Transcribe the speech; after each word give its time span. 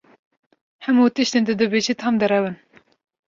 Hemû 0.83 1.03
tiştên 1.15 1.43
tu 1.47 1.53
dibêjî 1.59 1.93
tam 2.01 2.15
derew 2.21 2.45
in! 2.49 2.55